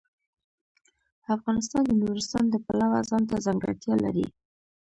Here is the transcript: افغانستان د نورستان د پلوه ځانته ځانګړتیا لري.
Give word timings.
افغانستان 1.35 1.81
د 1.87 1.91
نورستان 2.01 2.45
د 2.49 2.55
پلوه 2.65 2.99
ځانته 3.09 3.35
ځانګړتیا 3.45 3.93
لري. 4.03 4.25